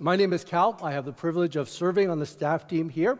[0.00, 0.78] My name is Cal.
[0.82, 3.18] I have the privilege of serving on the staff team here.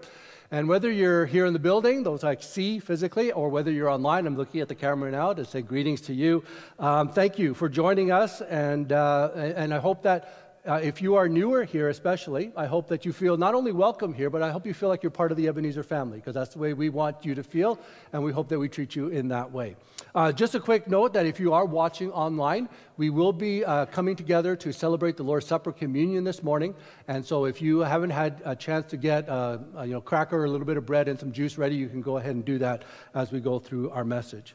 [0.51, 4.27] And whether you're here in the building, those I see physically, or whether you're online,
[4.27, 6.45] I'm looking at the camera now to say greetings to you.
[6.79, 11.17] Um, thank you for joining us, and, uh, and I hope that uh, if you
[11.17, 14.51] are newer here, especially, I hope that you feel not only welcome here, but I
[14.51, 16.89] hope you feel like you're part of the Ebenezer family, because that's the way we
[16.89, 17.79] want you to feel,
[18.13, 19.77] and we hope that we treat you in that way.
[20.15, 23.85] Uh, just a quick note that if you are watching online, we will be uh,
[23.87, 26.75] coming together to celebrate the Lord's Supper communion this morning.
[27.09, 30.45] And so if you haven't had a chance to get uh, a you know, cracker,
[30.45, 32.59] a little bit of bread, and some juice ready, you can go ahead and do
[32.59, 34.55] that as we go through our message.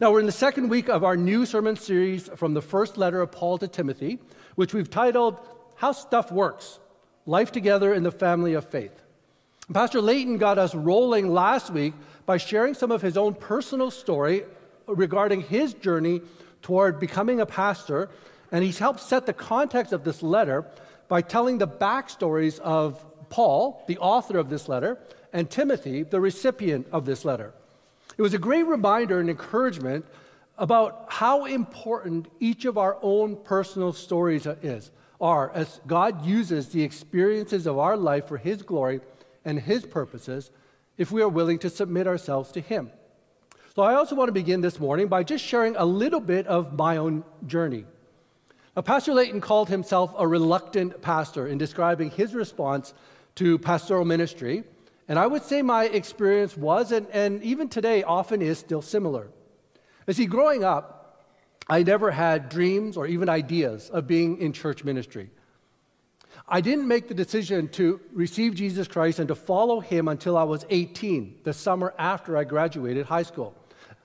[0.00, 3.20] Now, we're in the second week of our new sermon series from the first letter
[3.20, 4.18] of Paul to Timothy
[4.54, 5.38] which we've titled
[5.76, 6.78] How Stuff Works
[7.26, 9.02] Life Together in the Family of Faith.
[9.72, 11.94] Pastor Layton got us rolling last week
[12.26, 14.44] by sharing some of his own personal story
[14.86, 16.20] regarding his journey
[16.62, 18.10] toward becoming a pastor,
[18.50, 20.66] and he's helped set the context of this letter
[21.08, 24.98] by telling the backstories of Paul, the author of this letter,
[25.32, 27.52] and Timothy, the recipient of this letter.
[28.18, 30.04] It was a great reminder and encouragement
[30.60, 36.82] about how important each of our own personal stories is, are as God uses the
[36.82, 39.00] experiences of our life for His glory
[39.44, 40.50] and His purposes
[40.98, 42.90] if we are willing to submit ourselves to Him.
[43.74, 46.76] So, I also want to begin this morning by just sharing a little bit of
[46.76, 47.86] my own journey.
[48.76, 52.92] Now, Pastor Layton called himself a reluctant pastor in describing his response
[53.36, 54.64] to pastoral ministry.
[55.08, 59.28] And I would say my experience was, and, and even today often is, still similar.
[60.10, 61.24] You see, growing up,
[61.68, 65.30] I never had dreams or even ideas of being in church ministry.
[66.48, 70.42] I didn't make the decision to receive Jesus Christ and to follow him until I
[70.42, 73.54] was 18, the summer after I graduated high school.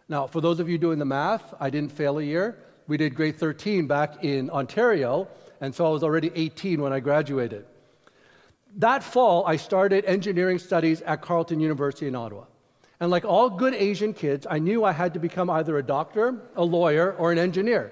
[0.08, 2.60] Now, for those of you doing the math, I didn't fail a year.
[2.86, 5.28] We did grade 13 back in Ontario,
[5.60, 7.66] and so I was already 18 when I graduated.
[8.76, 12.44] That fall, I started engineering studies at Carleton University in Ottawa.
[13.00, 16.36] And like all good Asian kids, I knew I had to become either a doctor,
[16.56, 17.92] a lawyer, or an engineer.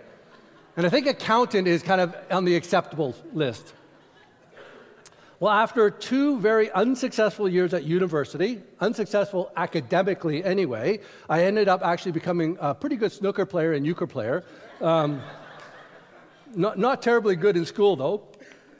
[0.77, 3.73] And I think accountant is kind of on the acceptable list.
[5.39, 12.13] Well, after two very unsuccessful years at university, unsuccessful academically anyway, I ended up actually
[12.13, 14.45] becoming a pretty good snooker player and euchre player.
[14.79, 15.21] Um,
[16.55, 18.23] not, not, terribly good in school, though.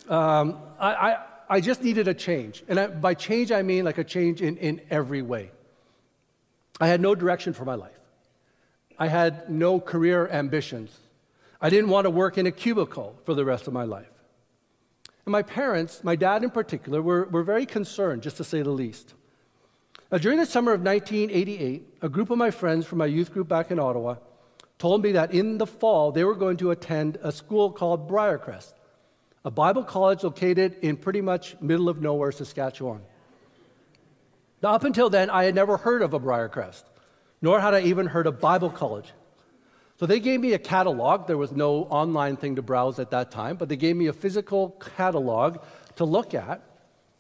[0.08, 1.18] Um, I, I,
[1.50, 2.64] I, just needed a change.
[2.70, 5.52] And I, by change, I mean like a change in, in every way.
[6.80, 7.92] I had no direction for my life.
[8.98, 10.98] I had no career ambitions.
[11.62, 14.10] I didn't want to work in a cubicle for the rest of my life.
[15.26, 18.70] And my parents, my dad in particular, were, were very concerned, just to say the
[18.70, 19.14] least.
[20.12, 23.48] Now, during the summer of 1988, a group of my friends from my youth group
[23.48, 24.18] back in Ottawa
[24.78, 28.74] told me that in the fall they were going to attend a school called Briarcrest,
[29.46, 33.02] a Bible college located in pretty much middle of nowhere, Saskatchewan.
[34.64, 36.84] Now, up until then, I had never heard of a Briarcrest,
[37.42, 39.12] nor had I even heard of Bible college.
[40.00, 41.28] So they gave me a catalog.
[41.28, 44.14] There was no online thing to browse at that time, but they gave me a
[44.14, 45.58] physical catalog
[45.98, 46.62] to look at.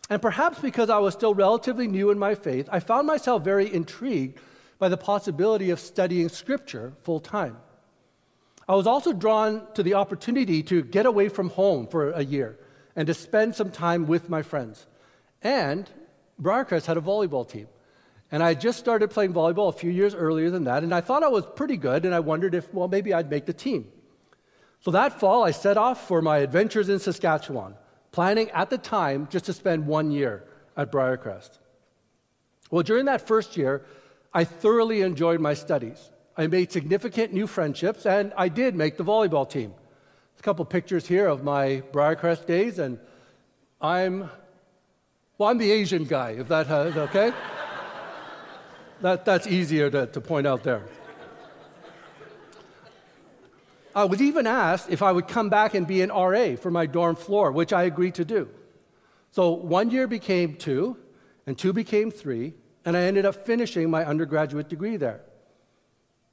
[0.09, 3.71] And perhaps because I was still relatively new in my faith, I found myself very
[3.71, 4.39] intrigued
[4.79, 7.57] by the possibility of studying Scripture full time.
[8.69, 12.57] I was also drawn to the opportunity to get away from home for a year
[12.95, 14.87] and to spend some time with my friends.
[15.41, 15.89] And
[16.41, 17.67] Briarcrest had a volleyball team.
[18.31, 21.23] And I just started playing volleyball a few years earlier than that, and I thought
[21.23, 23.91] I was pretty good, and I wondered if, well, maybe I'd make the team.
[24.79, 27.75] So that fall, I set off for my adventures in Saskatchewan,
[28.11, 30.45] planning at the time just to spend one year
[30.75, 31.59] at Briarcrest.
[32.71, 33.85] Well, during that first year,
[34.33, 36.09] I thoroughly enjoyed my studies.
[36.35, 39.73] I made significant new friendships, and I did make the volleyball team.
[40.39, 42.97] A couple pictures here of my Briarcrest days, and
[43.79, 44.29] I'm
[45.43, 47.33] well, I'm the Asian guy, if that has, okay.
[49.01, 50.83] that, that's easier to, to point out there.
[53.93, 56.85] I was even asked if I would come back and be an RA for my
[56.85, 58.47] dorm floor, which I agreed to do.
[59.31, 60.95] So one year became two,
[61.45, 62.53] and two became three,
[62.85, 65.23] and I ended up finishing my undergraduate degree there.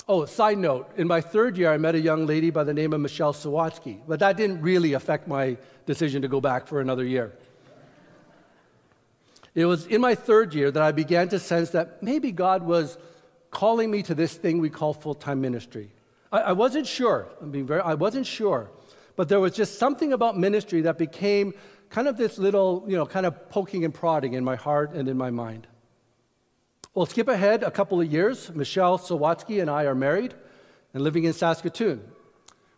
[0.07, 2.93] Oh, side note, in my third year, I met a young lady by the name
[2.93, 7.05] of Michelle Sawatsky, but that didn't really affect my decision to go back for another
[7.05, 7.33] year.
[9.55, 12.99] It was in my third year that I began to sense that maybe God was
[13.51, 15.91] calling me to this thing we call full time ministry.
[16.31, 17.29] I, I, wasn't sure.
[17.43, 18.71] I, mean, very, I wasn't sure.
[19.17, 21.53] But there was just something about ministry that became
[21.89, 25.09] kind of this little, you know, kind of poking and prodding in my heart and
[25.09, 25.67] in my mind.
[26.95, 28.51] Well, skip ahead a couple of years.
[28.55, 30.35] Michelle Sawatsky and I are married
[30.95, 32.03] and living in Saskatoon.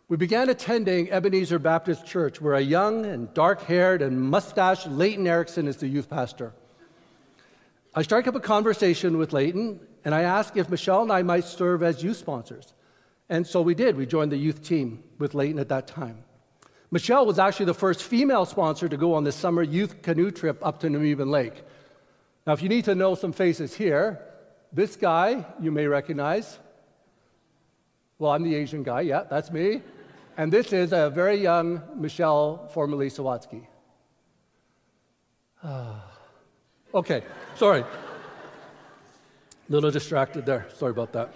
[0.07, 5.25] we began attending Ebenezer Baptist Church, where a young and dark haired and mustached Leighton
[5.27, 6.53] Erickson is the youth pastor.
[7.95, 11.43] I strike up a conversation with Leighton, and I asked if Michelle and I might
[11.43, 12.73] serve as youth sponsors.
[13.29, 13.95] And so we did.
[13.95, 16.23] We joined the youth team with Leighton at that time.
[16.89, 20.57] Michelle was actually the first female sponsor to go on this summer youth canoe trip
[20.65, 21.63] up to Nemeiben Lake.
[22.45, 24.19] Now, if you need to know some faces here,
[24.71, 26.59] this guy you may recognize.
[28.17, 29.81] Well, I'm the Asian guy, yeah, that's me.
[30.35, 33.67] And this is a very young Michelle, formerly Sawatsky.
[35.65, 36.12] Ah.
[36.93, 37.23] Okay,
[37.55, 37.81] sorry.
[37.81, 37.87] A
[39.69, 40.67] little distracted there.
[40.75, 41.33] Sorry about that.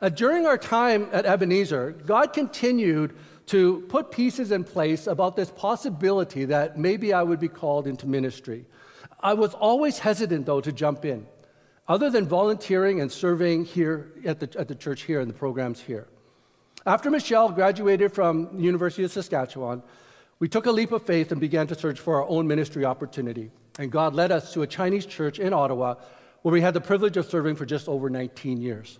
[0.00, 3.14] Uh, during our time at Ebenezer, God continued
[3.46, 8.06] to put pieces in place about this possibility that maybe I would be called into
[8.06, 8.64] ministry.
[9.20, 11.26] I was always hesitant, though, to jump in,
[11.88, 15.80] other than volunteering and serving here at the, at the church here and the programs
[15.80, 16.06] here.
[16.86, 19.82] After Michelle graduated from the University of Saskatchewan,
[20.38, 23.50] we took a leap of faith and began to search for our own ministry opportunity.
[23.78, 25.96] And God led us to a Chinese church in Ottawa
[26.42, 28.98] where we had the privilege of serving for just over 19 years.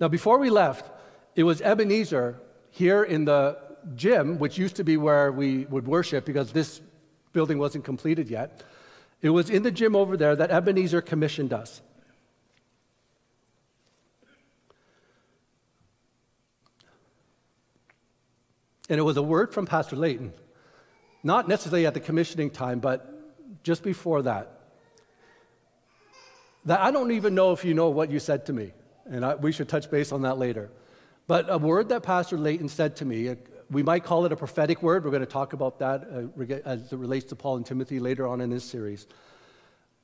[0.00, 0.90] Now, before we left,
[1.36, 2.40] it was Ebenezer
[2.70, 3.58] here in the
[3.94, 6.80] gym, which used to be where we would worship because this
[7.32, 8.62] building wasn't completed yet.
[9.20, 11.80] It was in the gym over there that Ebenezer commissioned us.
[18.88, 20.32] And it was a word from Pastor Layton,
[21.22, 23.11] not necessarily at the commissioning time, but
[23.62, 24.60] just before that.
[26.64, 28.72] That I don't even know if you know what you said to me,
[29.06, 30.70] and I, we should touch base on that later.
[31.26, 33.34] But a word that Pastor Layton said to me,
[33.70, 35.04] we might call it a prophetic word.
[35.04, 38.26] We're going to talk about that uh, as it relates to Paul and Timothy later
[38.26, 39.06] on in this series.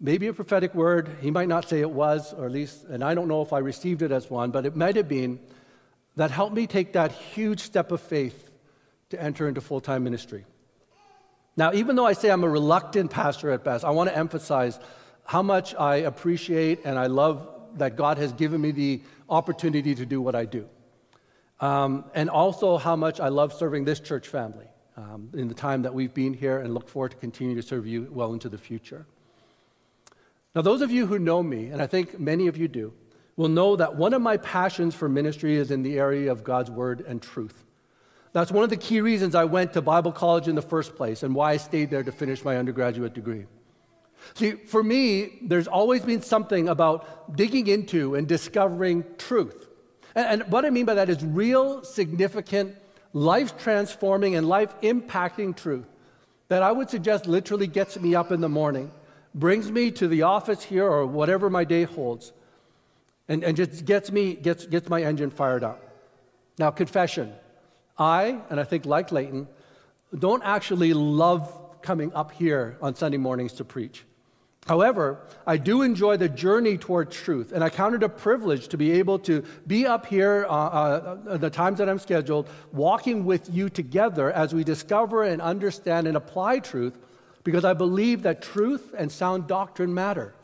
[0.01, 1.11] Maybe a prophetic word.
[1.21, 3.59] He might not say it was, or at least, and I don't know if I
[3.59, 5.41] received it as one, but it might have been
[6.17, 8.51] that helped me take that huge step of faith
[9.11, 10.45] to enter into full time ministry.
[11.59, 14.79] Now, even though I say I'm a reluctant pastor at best, I want to emphasize
[15.25, 20.07] how much I appreciate and I love that God has given me the opportunity to
[20.07, 20.69] do what I do.
[21.59, 24.67] Um, and also how much I love serving this church family
[24.97, 27.89] um, in the time that we've been here and look forward to continue to serve
[27.89, 29.05] you well into the future.
[30.55, 32.93] Now, those of you who know me, and I think many of you do,
[33.35, 36.71] will know that one of my passions for ministry is in the area of God's
[36.71, 37.65] word and truth.
[38.33, 41.23] That's one of the key reasons I went to Bible college in the first place
[41.23, 43.47] and why I stayed there to finish my undergraduate degree.
[44.35, 49.69] See, for me, there's always been something about digging into and discovering truth.
[50.15, 52.77] And, and what I mean by that is real, significant,
[53.13, 55.87] life transforming, and life impacting truth
[56.49, 58.91] that I would suggest literally gets me up in the morning,
[59.35, 62.33] brings me to the office here or whatever my day holds,
[63.29, 65.83] and, and just gets me, gets, gets my engine fired up.
[66.59, 67.33] Now, confession.
[67.99, 69.49] I, and I think like Leighton,
[70.17, 71.53] don't actually love
[71.83, 74.05] coming up here on Sunday mornings to preach.
[74.67, 78.77] However, I do enjoy the journey toward truth, and I count it a privilege to
[78.77, 83.49] be able to be up here uh, uh, the times that I'm scheduled, walking with
[83.51, 86.99] you together as we discover and understand and apply truth,
[87.45, 90.35] because I believe that truth and sound doctrine matter.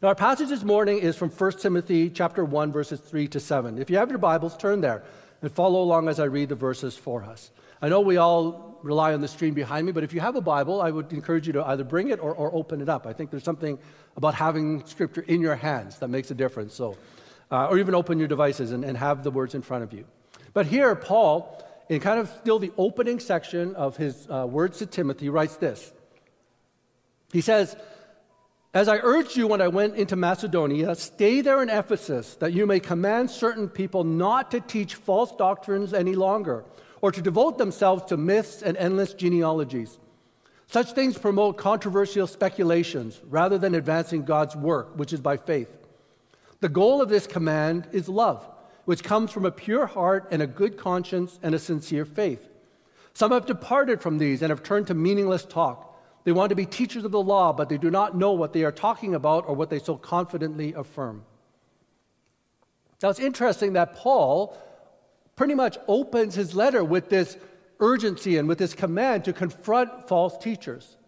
[0.00, 3.78] Now, our passage this morning is from 1 Timothy chapter 1, verses 3 to 7.
[3.78, 5.02] If you have your Bibles, turn there
[5.42, 7.50] and follow along as I read the verses for us.
[7.80, 10.40] I know we all rely on the screen behind me, but if you have a
[10.40, 13.06] Bible, I would encourage you to either bring it or, or open it up.
[13.06, 13.78] I think there's something
[14.16, 16.74] about having Scripture in your hands that makes a difference.
[16.74, 16.96] So,
[17.50, 20.04] uh, or even open your devices and, and have the words in front of you.
[20.52, 24.86] But here, Paul, in kind of still the opening section of his uh, words to
[24.86, 25.92] Timothy, writes this.
[27.32, 27.76] He says,
[28.74, 32.66] As I urged you when I went into Macedonia, stay there in Ephesus, that you
[32.66, 36.64] may command certain people not to teach false doctrines any longer
[37.00, 39.98] or to devote themselves to myths and endless genealogies.
[40.66, 45.74] Such things promote controversial speculations rather than advancing God's work, which is by faith.
[46.60, 48.46] The goal of this command is love,
[48.84, 52.46] which comes from a pure heart and a good conscience and a sincere faith.
[53.14, 55.87] Some have departed from these and have turned to meaningless talk.
[56.28, 58.62] They want to be teachers of the law, but they do not know what they
[58.62, 61.24] are talking about or what they so confidently affirm.
[63.02, 64.54] Now, it's interesting that Paul
[65.36, 67.38] pretty much opens his letter with this
[67.80, 70.98] urgency and with this command to confront false teachers.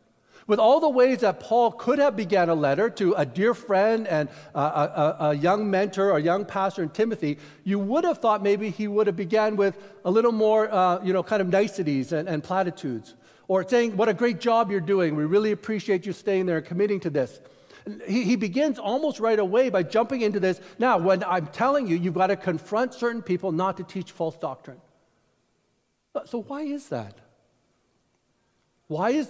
[0.47, 4.09] With all the ways that Paul could have began a letter to a dear friend
[4.09, 8.43] and a, a, a young mentor or young pastor in Timothy, you would have thought
[8.43, 12.13] maybe he would have began with a little more, uh, you know, kind of niceties
[12.13, 13.17] and, and platitudes,
[13.51, 15.17] or saying, "What a great job you're doing!
[15.17, 17.41] We really appreciate you staying there and committing to this."
[18.07, 20.61] He, he begins almost right away by jumping into this.
[20.79, 24.37] Now, when I'm telling you, you've got to confront certain people not to teach false
[24.37, 24.81] doctrine.
[26.27, 27.15] So, why is that?
[28.87, 29.29] Why is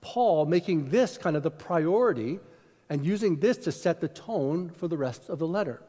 [0.00, 2.40] Paul making this kind of the priority
[2.90, 5.82] and using this to set the tone for the rest of the letter?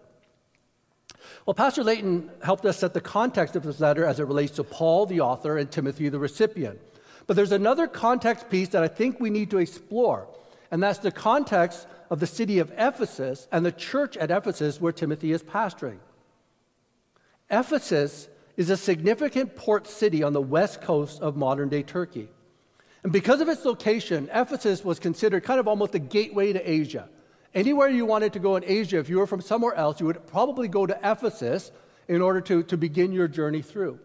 [1.47, 4.63] Well, Pastor Layton helped us set the context of this letter as it relates to
[4.63, 6.79] Paul, the author, and Timothy, the recipient.
[7.27, 10.27] But there's another context piece that I think we need to explore,
[10.71, 14.93] and that's the context of the city of Ephesus and the church at Ephesus where
[14.93, 15.99] Timothy is pastoring.
[17.49, 22.29] Ephesus is a significant port city on the west coast of modern day Turkey.
[23.03, 27.07] And because of its location, Ephesus was considered kind of almost the gateway to Asia.
[27.53, 30.25] Anywhere you wanted to go in Asia, if you were from somewhere else, you would
[30.27, 31.71] probably go to Ephesus
[32.07, 33.99] in order to, to begin your journey through.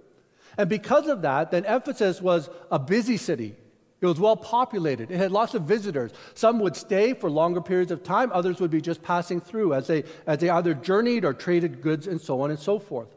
[0.58, 3.56] And because of that, then Ephesus was a busy city.
[4.00, 5.12] It was well populated.
[5.12, 6.10] It had lots of visitors.
[6.34, 9.86] Some would stay for longer periods of time, others would be just passing through as
[9.86, 13.08] they, as they either journeyed or traded goods and so on and so forth.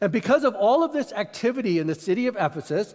[0.00, 2.94] And because of all of this activity in the city of Ephesus,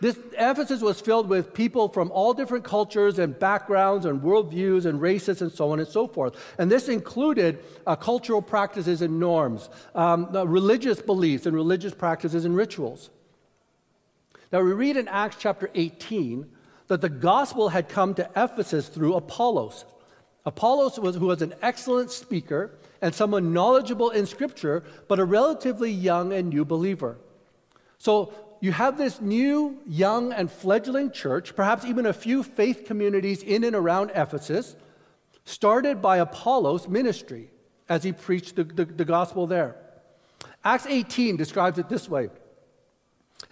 [0.00, 5.00] this Ephesus was filled with people from all different cultures and backgrounds and worldviews and
[5.00, 6.34] races and so on and so forth.
[6.58, 12.56] And this included uh, cultural practices and norms, um, religious beliefs and religious practices and
[12.56, 13.10] rituals.
[14.54, 16.48] Now, we read in Acts chapter 18
[16.86, 19.84] that the gospel had come to Ephesus through Apollos.
[20.46, 25.90] Apollos was, who was an excellent speaker and someone knowledgeable in Scripture, but a relatively
[25.90, 27.18] young and new believer.
[27.98, 33.42] So you have this new, young, and fledgling church, perhaps even a few faith communities
[33.42, 34.76] in and around Ephesus,
[35.44, 37.50] started by Apollos' ministry
[37.88, 39.74] as he preached the, the, the gospel there.
[40.62, 42.28] Acts 18 describes it this way.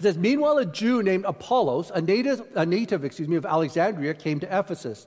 [0.03, 4.15] It says, Meanwhile, a Jew named Apollos, a native, a native excuse me, of Alexandria,
[4.15, 5.07] came to Ephesus.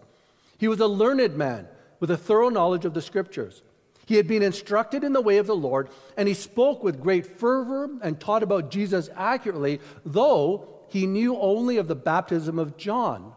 [0.58, 1.68] He was a learned man
[2.00, 3.62] with a thorough knowledge of the scriptures.
[4.06, 7.26] He had been instructed in the way of the Lord, and he spoke with great
[7.26, 13.34] fervor and taught about Jesus accurately, though he knew only of the baptism of John.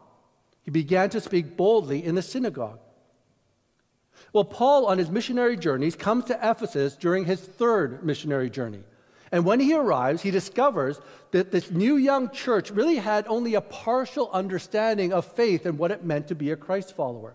[0.63, 2.79] He began to speak boldly in the synagogue.
[4.33, 8.85] Well, Paul, on his missionary journeys, comes to Ephesus during his third missionary journey.
[9.31, 11.01] And when he arrives, he discovers
[11.33, 15.91] that this new young church really had only a partial understanding of faith and what
[15.91, 17.35] it meant to be a Christ follower.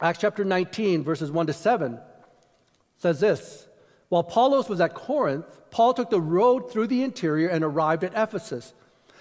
[0.00, 1.98] Acts chapter 19, verses 1 to 7
[2.98, 3.66] says this
[4.08, 8.12] While Apollos was at Corinth, Paul took the road through the interior and arrived at
[8.14, 8.74] Ephesus.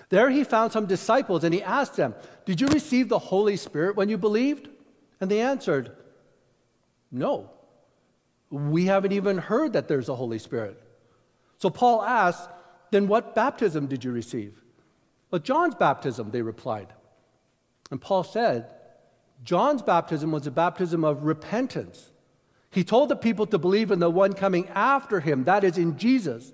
[0.10, 3.96] There he found some disciples and he asked them, Did you receive the Holy Spirit
[3.96, 4.70] when you believed?
[5.22, 5.96] And they answered,
[7.12, 7.50] No.
[8.54, 10.80] We haven't even heard that there's a Holy Spirit.
[11.58, 12.48] So Paul asks,
[12.92, 14.62] Then what baptism did you receive?
[15.32, 16.94] Well, John's baptism, they replied.
[17.90, 18.68] And Paul said,
[19.44, 22.12] John's baptism was a baptism of repentance.
[22.70, 25.98] He told the people to believe in the one coming after him, that is, in
[25.98, 26.54] Jesus.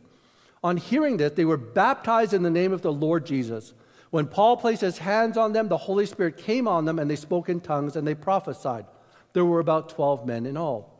[0.63, 3.73] On hearing this, they were baptized in the name of the Lord Jesus.
[4.09, 7.17] When Paul placed his hands on them, the Holy Spirit came on them, and they
[7.17, 8.85] spoke in tongues and they prophesied.
[9.33, 10.98] There were about 12 men in all.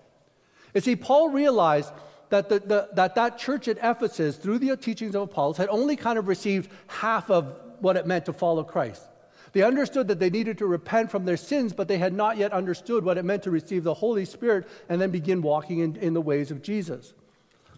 [0.73, 1.91] You see, Paul realized
[2.29, 5.95] that the, the, that, that church at Ephesus, through the teachings of Apollos, had only
[5.95, 9.03] kind of received half of what it meant to follow Christ.
[9.51, 12.53] They understood that they needed to repent from their sins, but they had not yet
[12.53, 16.13] understood what it meant to receive the Holy Spirit and then begin walking in, in
[16.13, 17.13] the ways of Jesus.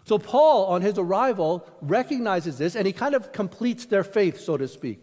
[0.04, 4.56] So, Paul, on his arrival, recognizes this and he kind of completes their faith, so
[4.56, 5.00] to speak.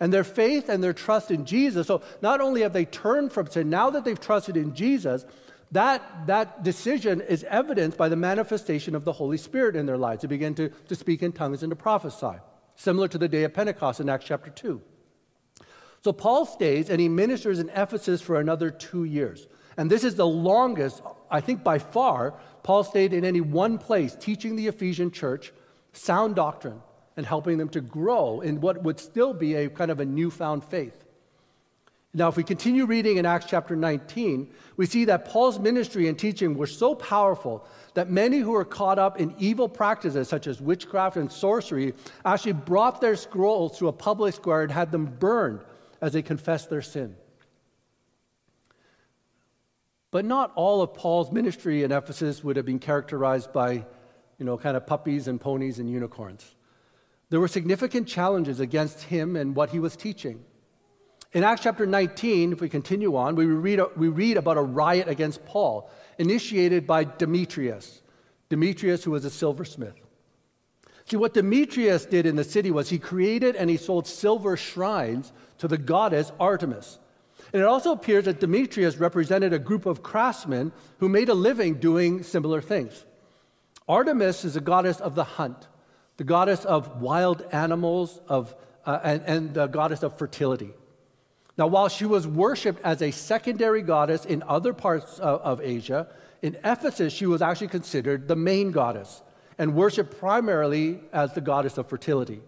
[0.00, 1.86] And their faith and their trust in Jesus.
[1.86, 5.24] So, not only have they turned from sin, now that they've trusted in Jesus,
[5.72, 10.22] that, that decision is evidenced by the manifestation of the Holy Spirit in their lives.
[10.22, 12.38] They begin to, to speak in tongues and to prophesy,
[12.76, 14.80] similar to the day of Pentecost in Acts chapter 2.
[16.02, 19.46] So Paul stays and he ministers in Ephesus for another two years.
[19.76, 24.16] And this is the longest, I think by far, Paul stayed in any one place
[24.18, 25.52] teaching the Ephesian church
[25.92, 26.80] sound doctrine
[27.16, 30.64] and helping them to grow in what would still be a kind of a newfound
[30.64, 31.04] faith.
[32.14, 36.18] Now, if we continue reading in Acts chapter 19, we see that Paul's ministry and
[36.18, 40.60] teaching were so powerful that many who were caught up in evil practices such as
[40.60, 41.92] witchcraft and sorcery
[42.24, 45.60] actually brought their scrolls to a public square and had them burned
[46.00, 47.14] as they confessed their sin.
[50.10, 53.84] But not all of Paul's ministry in Ephesus would have been characterized by,
[54.38, 56.54] you know, kind of puppies and ponies and unicorns.
[57.28, 60.42] There were significant challenges against him and what he was teaching.
[61.34, 65.08] In Acts chapter 19, if we continue on, we read, we read about a riot
[65.08, 68.00] against Paul initiated by Demetrius.
[68.48, 69.94] Demetrius, who was a silversmith.
[71.04, 75.32] See, what Demetrius did in the city was he created and he sold silver shrines
[75.58, 76.98] to the goddess Artemis.
[77.52, 81.74] And it also appears that Demetrius represented a group of craftsmen who made a living
[81.74, 83.04] doing similar things.
[83.86, 85.68] Artemis is a goddess of the hunt,
[86.16, 88.54] the goddess of wild animals, of,
[88.84, 90.72] uh, and, and the goddess of fertility.
[91.58, 96.06] Now, while she was worshipped as a secondary goddess in other parts of, of Asia,
[96.40, 99.22] in Ephesus, she was actually considered the main goddess
[99.58, 102.40] and worshiped primarily as the goddess of fertility.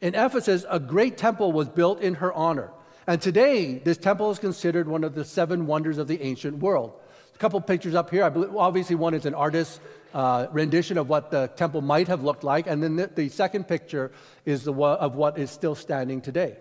[0.00, 2.70] In Ephesus, a great temple was built in her honor.
[3.08, 6.92] And today, this temple is considered one of the seven wonders of the ancient world.
[7.34, 8.22] A couple pictures up here.
[8.22, 9.80] I believe, obviously, one is an artist's
[10.14, 12.68] uh, rendition of what the temple might have looked like.
[12.68, 14.12] And then the, the second picture
[14.44, 16.58] is the, of what is still standing today.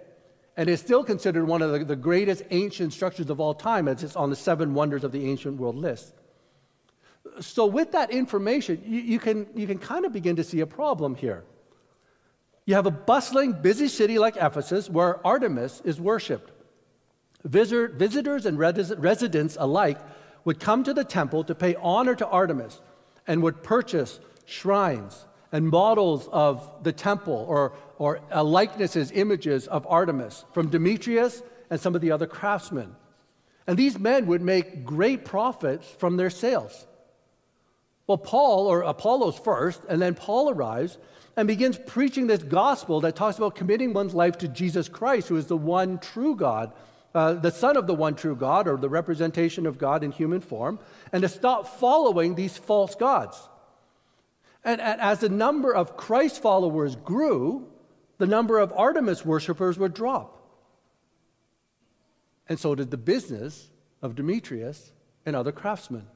[0.58, 4.04] And it's still considered one of the, the greatest ancient structures of all time, as
[4.04, 6.16] it's on the seven wonders of the ancient world list.
[7.40, 10.66] So, with that information, you, you, can, you can kind of begin to see a
[10.66, 11.44] problem here.
[12.66, 16.52] You have a bustling, busy city like Ephesus where Artemis is worshiped.
[17.44, 20.00] Visitor, visitors and residents alike
[20.44, 22.82] would come to the temple to pay honor to Artemis
[23.28, 29.86] and would purchase shrines and models of the temple or, or uh, likenesses, images of
[29.90, 32.96] Artemis from Demetrius and some of the other craftsmen.
[33.66, 36.86] And these men would make great profits from their sales.
[38.08, 40.98] Well, Paul, or Apollos first, and then Paul arrives
[41.36, 45.36] and begins preaching this gospel that talks about committing one's life to Jesus Christ, who
[45.36, 46.72] is the one true God,
[47.14, 50.40] uh, the Son of the one true God, or the representation of God in human
[50.40, 50.80] form,
[51.12, 53.38] and to stop following these false gods.
[54.64, 57.68] And, as the number of Christ followers grew,
[58.18, 60.34] the number of Artemis worshippers would drop.
[62.50, 63.70] And so did the business
[64.02, 64.92] of Demetrius
[65.26, 66.08] and other craftsmen.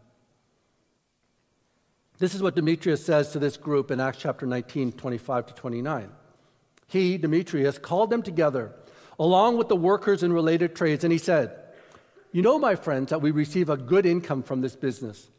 [2.19, 6.09] This is what Demetrius says to this group in Acts chapter 19, 25 to 29.
[6.87, 8.73] He, Demetrius, called them together
[9.21, 11.55] along with the workers in related trades, and he said,
[12.31, 15.29] You know, my friends, that we receive a good income from this business.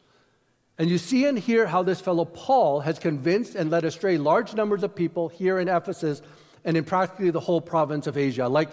[0.77, 4.55] And you see and hear how this fellow Paul has convinced and led astray large
[4.55, 6.21] numbers of people here in Ephesus
[6.65, 8.43] and in practically the whole province of Asia.
[8.43, 8.69] I like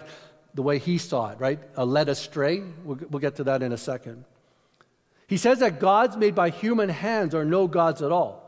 [0.53, 1.59] the way he saw it, right?
[1.75, 2.63] A led astray.
[2.83, 4.25] We'll, we'll get to that in a second.
[5.27, 8.41] He says that gods made by human hands are no gods at all.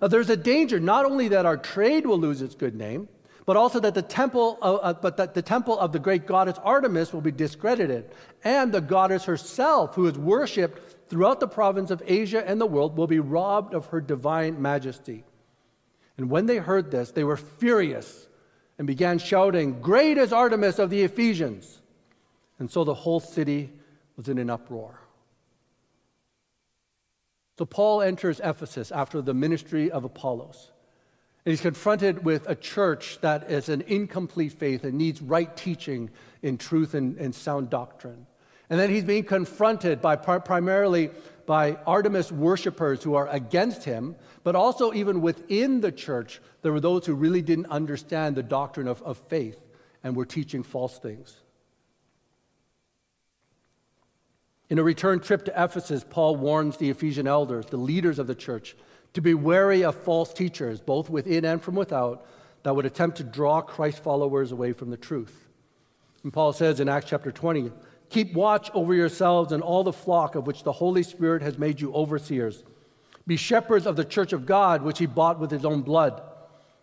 [0.00, 3.08] Now, there's a danger not only that our trade will lose its good name,
[3.46, 6.56] but also that the temple, of, uh, but that the temple of the great goddess
[6.62, 8.12] Artemis will be discredited,
[8.44, 12.96] and the goddess herself, who is worshipped throughout the province of Asia and the world,
[12.96, 15.24] will be robbed of her divine majesty.
[16.16, 18.28] And when they heard this, they were furious
[18.78, 21.82] and began shouting, "Great is Artemis of the Ephesians!"
[22.58, 23.72] And so the whole city
[24.16, 25.00] was in an uproar.
[27.58, 30.70] So Paul enters Ephesus after the ministry of Apollos.
[31.44, 36.10] And he's confronted with a church that is an incomplete faith and needs right teaching
[36.42, 38.26] in truth and, and sound doctrine.
[38.70, 41.10] And then he's being confronted by primarily
[41.44, 46.78] by Artemis worshippers who are against him, but also even within the church, there were
[46.78, 49.60] those who really didn't understand the doctrine of, of faith
[50.04, 51.36] and were teaching false things.
[54.68, 58.36] In a return trip to Ephesus, Paul warns the Ephesian elders, the leaders of the
[58.36, 58.76] church,
[59.14, 62.24] to be wary of false teachers, both within and from without,
[62.62, 65.48] that would attempt to draw Christ followers away from the truth.
[66.22, 67.72] And Paul says in Acts chapter 20,
[68.10, 71.80] Keep watch over yourselves and all the flock of which the Holy Spirit has made
[71.80, 72.64] you overseers.
[73.26, 76.20] Be shepherds of the church of God, which he bought with his own blood.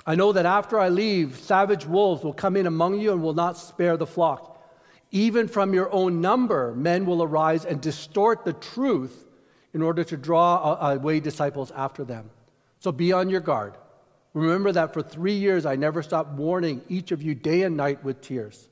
[0.06, 3.34] I know that after I leave, savage wolves will come in among you and will
[3.34, 4.58] not spare the flock.
[5.12, 9.26] Even from your own number, men will arise and distort the truth
[9.74, 12.30] in order to draw away disciples after them.
[12.80, 13.74] So be on your guard.
[14.34, 18.02] Remember that for three years I never stopped warning each of you day and night
[18.04, 18.70] with tears.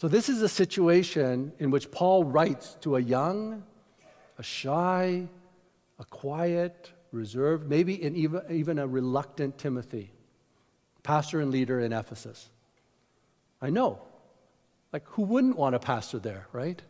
[0.00, 3.64] So, this is a situation in which Paul writes to a young,
[4.38, 5.26] a shy,
[5.98, 10.12] a quiet, reserved, maybe even, even a reluctant Timothy,
[11.02, 12.48] pastor and leader in Ephesus.
[13.60, 14.00] I know.
[14.92, 16.80] Like, who wouldn't want a pastor there, right?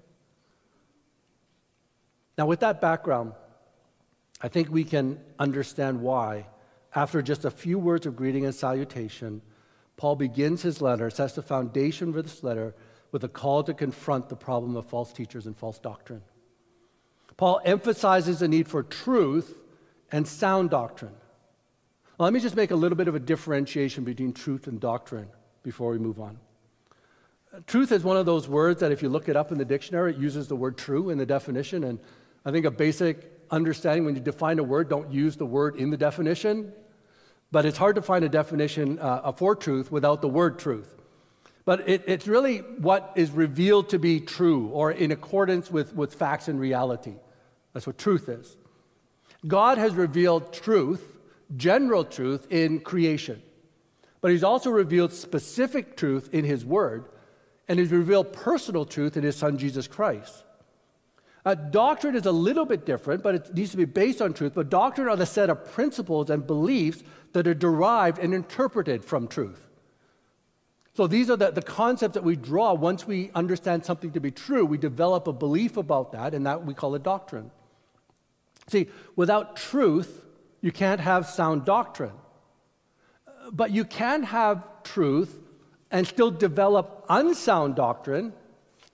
[2.37, 3.33] Now, with that background,
[4.43, 6.47] I think we can understand why,
[6.95, 9.41] after just a few words of greeting and salutation,
[9.97, 12.75] Paul begins his letter, sets the foundation for this letter
[13.13, 16.23] with a call to confront the problem of false teachers and false doctrine.
[17.37, 19.57] Paul emphasizes the need for truth
[20.11, 21.15] and sound doctrine.
[22.19, 25.29] Let me just make a little bit of a differentiation between truth and doctrine
[25.63, 26.39] before we move on.
[27.67, 30.13] Truth is one of those words that if you look it up in the dictionary,
[30.13, 31.85] it uses the word true in the definition.
[31.85, 32.01] And
[32.45, 35.91] I think a basic understanding when you define a word, don't use the word in
[35.91, 36.73] the definition.
[37.51, 40.98] But it's hard to find a definition uh, for truth without the word truth.
[41.69, 46.15] But it, it's really what is revealed to be true or in accordance with, with
[46.15, 47.13] facts and reality.
[47.75, 48.57] That's what truth is.
[49.47, 51.19] God has revealed truth,
[51.59, 53.43] general truth, in creation.
[54.23, 57.05] But He's also revealed specific truth in His Word,
[57.69, 60.45] and He's revealed personal truth in His Son, Jesus Christ.
[61.45, 64.55] Uh, doctrine is a little bit different, but it needs to be based on truth.
[64.55, 67.03] But doctrine are the set of principles and beliefs
[67.35, 69.68] that are derived and interpreted from truth.
[70.99, 74.33] So these are the, the concepts that we draw once we understand something to be
[74.33, 74.67] true.
[74.67, 77.53] We develop a belief about that, and that we call a doctrine.
[78.67, 80.25] See, without truth,
[80.61, 82.15] you can't have sound doctrine.
[83.53, 85.39] But you can have truth
[85.93, 88.33] and still develop unsound doctrine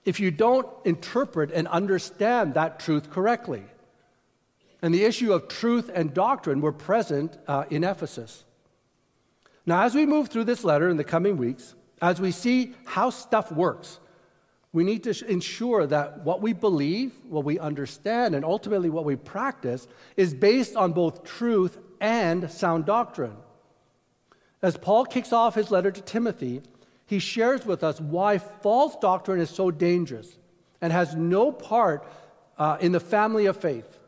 [0.03, 3.63] if you don't interpret and understand that truth correctly.
[4.79, 8.43] And the issue of truth and doctrine were present uh, in Ephesus.
[9.65, 13.09] Now, as we move through this letter in the coming weeks, as we see how
[13.09, 13.99] stuff works,
[14.73, 19.15] we need to ensure that what we believe, what we understand, and ultimately what we
[19.15, 23.37] practice is based on both truth and sound doctrine.
[24.61, 26.61] As Paul kicks off his letter to Timothy,
[27.05, 30.37] he shares with us why false doctrine is so dangerous
[30.81, 32.05] and has no part
[32.57, 33.99] uh, in the family of faith.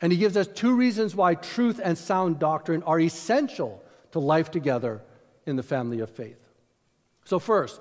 [0.00, 4.50] And he gives us two reasons why truth and sound doctrine are essential to life
[4.50, 5.00] together
[5.46, 6.41] in the family of faith.
[7.24, 7.80] So, first,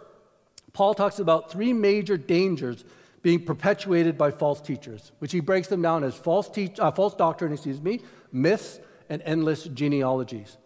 [0.73, 2.83] Paul talks about three major dangers
[3.21, 6.49] being perpetuated by false teachers, which he breaks them down as false,
[6.79, 8.01] uh, false doctrine, excuse me,
[8.31, 10.57] myths, and endless genealogies.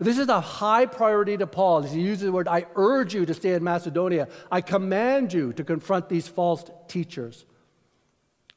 [0.00, 3.26] This is a high priority to Paul as he uses the word, I urge you
[3.26, 4.28] to stay in Macedonia.
[4.50, 7.44] I command you to confront these false teachers,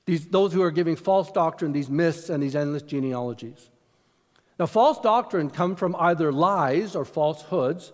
[0.05, 3.69] these, those who are giving false doctrine, these myths, and these endless genealogies.
[4.59, 7.91] Now, false doctrine comes from either lies or falsehoods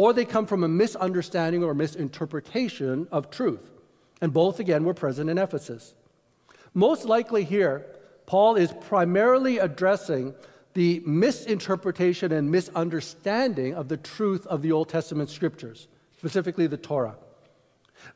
[0.00, 3.70] or they come from a misunderstanding or misinterpretation of truth.
[4.22, 5.92] And both, again, were present in Ephesus.
[6.72, 7.84] Most likely here,
[8.24, 10.34] Paul is primarily addressing
[10.72, 15.86] the misinterpretation and misunderstanding of the truth of the Old Testament scriptures,
[16.16, 17.16] specifically the Torah.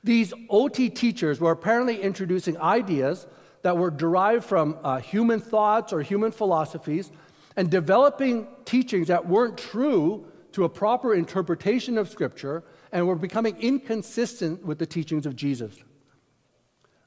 [0.02, 3.26] These OT teachers were apparently introducing ideas
[3.60, 7.12] that were derived from uh, human thoughts or human philosophies
[7.56, 12.62] and developing teachings that weren't true to a proper interpretation of Scripture
[12.92, 15.74] and were becoming inconsistent with the teachings of Jesus.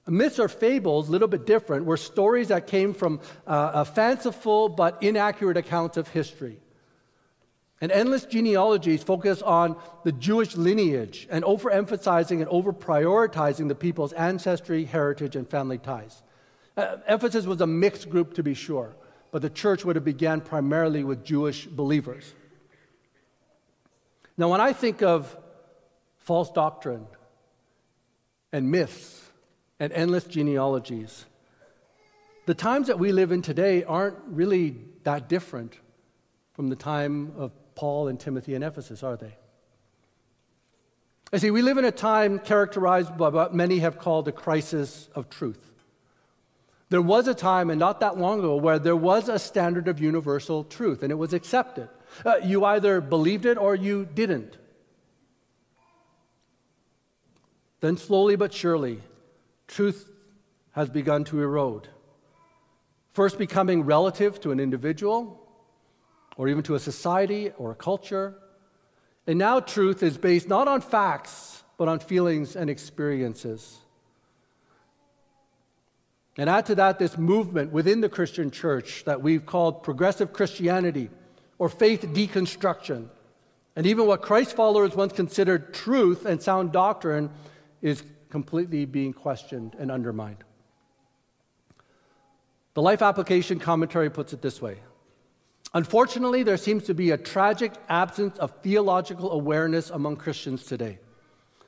[0.05, 5.01] Myths or fables, a little bit different, were stories that came from uh, fanciful but
[5.01, 6.59] inaccurate accounts of history.
[7.79, 14.83] And endless genealogies focus on the Jewish lineage and overemphasizing and overprioritizing the people's ancestry,
[14.83, 16.23] heritage, and family ties.
[16.75, 18.95] Uh, Ephesus was a mixed group, to be sure,
[19.31, 22.33] but the church would have began primarily with Jewish believers.
[24.37, 25.35] Now, when I think of
[26.17, 27.07] false doctrine
[28.53, 29.29] and myths
[29.79, 31.25] and endless genealogies,
[32.45, 35.77] the times that we live in today aren't really that different
[36.53, 39.35] from the time of Paul and Timothy in Ephesus, are they?
[41.33, 45.09] I see, we live in a time characterized by what many have called a crisis
[45.13, 45.71] of truth.
[46.89, 49.99] There was a time, and not that long ago, where there was a standard of
[49.99, 51.89] universal truth, and it was accepted.
[52.25, 54.57] Uh, you either believed it or you didn't.
[57.79, 59.01] Then, slowly but surely,
[59.67, 60.09] truth
[60.71, 61.87] has begun to erode.
[63.13, 65.39] First, becoming relative to an individual,
[66.37, 68.35] or even to a society or a culture.
[69.25, 73.77] And now, truth is based not on facts, but on feelings and experiences.
[76.37, 81.09] And add to that this movement within the Christian church that we've called progressive Christianity
[81.59, 83.07] or faith deconstruction.
[83.75, 87.29] And even what Christ followers once considered truth and sound doctrine
[87.81, 90.43] is completely being questioned and undermined.
[92.73, 94.79] The Life Application Commentary puts it this way
[95.73, 100.99] Unfortunately, there seems to be a tragic absence of theological awareness among Christians today.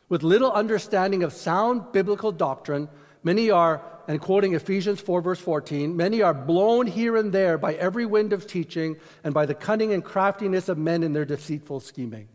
[0.08, 2.90] With little understanding of sound biblical doctrine,
[3.24, 7.76] many are and quoting Ephesians 4, verse 14, many are blown here and there by
[7.76, 11.80] every wind of teaching and by the cunning and craftiness of men in their deceitful
[11.80, 12.28] scheming.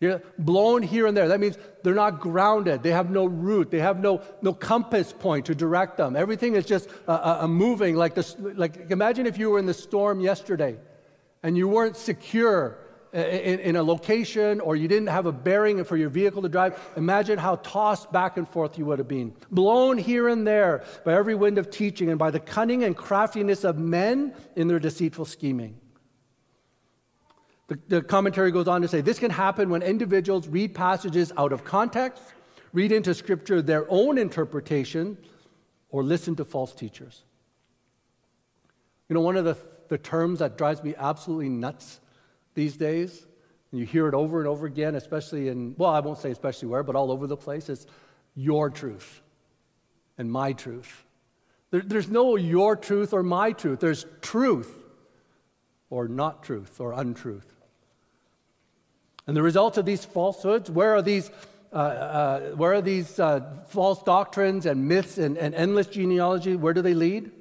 [0.00, 1.28] You're blown here and there.
[1.28, 2.82] That means they're not grounded.
[2.82, 3.70] They have no root.
[3.70, 6.16] They have no, no compass point to direct them.
[6.16, 8.36] Everything is just a, a moving like this.
[8.38, 10.78] Like imagine if you were in the storm yesterday
[11.42, 12.76] and you weren't secure
[13.14, 16.48] Uh, in, in, a location or you didn't have a bearing for your vehicle to
[16.48, 19.32] drive, imagine how tossed back and forth you would have been.
[19.50, 23.64] Blown here and there by every wind of teaching and by the cunning and craftiness
[23.64, 25.80] of men in their deceitful scheming.
[27.68, 31.52] The, the, commentary goes on to say this can happen when individuals read passages out
[31.52, 32.22] of context,
[32.72, 35.16] read into Scripture their own interpretation,
[35.90, 37.22] or listen to false teachers.
[39.08, 39.56] You know, one of the,
[39.88, 42.00] the terms that drives me absolutely nuts
[42.56, 43.24] these days,
[43.70, 46.68] and you hear it over and over again, especially in, well, I won't say especially
[46.68, 47.86] where, but all over the place, It's
[48.34, 49.22] your truth
[50.18, 51.04] and my truth.
[51.70, 54.72] There, there's no your truth or my truth, there's truth
[55.90, 57.52] or not truth or untruth.
[59.26, 61.30] And the result of these falsehoods, where are these,
[61.72, 66.56] uh, uh, where are these uh, false doctrines and myths and, and endless genealogy?
[66.56, 67.32] Where do they lead?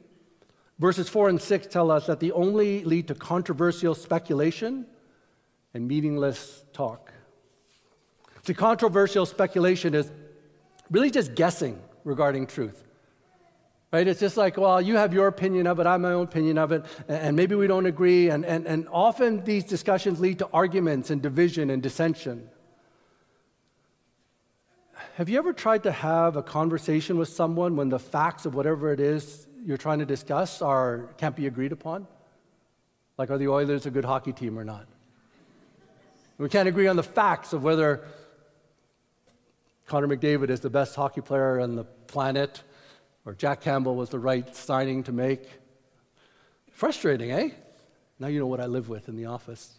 [0.79, 4.87] Verses 4 and 6 tell us that they only lead to controversial speculation
[5.75, 7.11] and meaningless talk.
[8.43, 10.09] See, controversial speculation is
[10.89, 12.81] really just guessing regarding truth.
[13.91, 14.07] Right?
[14.07, 16.57] It's just like, well, you have your opinion of it, I have my own opinion
[16.57, 18.29] of it, and maybe we don't agree.
[18.29, 22.49] And, and, and often these discussions lead to arguments and division and dissension.
[25.15, 28.93] Have you ever tried to have a conversation with someone when the facts of whatever
[28.93, 32.07] it is you're trying to discuss are, can't be agreed upon?
[33.17, 34.87] Like, are the Oilers a good hockey team or not?
[36.37, 38.05] We can't agree on the facts of whether
[39.87, 42.61] Connor McDavid is the best hockey player on the planet
[43.25, 45.47] or Jack Campbell was the right signing to make.
[46.71, 47.49] Frustrating, eh?
[48.19, 49.73] Now you know what I live with in the office.